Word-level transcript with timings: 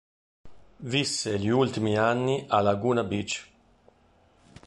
Visse 0.79 1.37
gli 1.37 1.49
ultimi 1.49 1.95
anni 1.95 2.43
a 2.47 2.61
Laguna 2.61 3.03
Beach. 3.03 3.49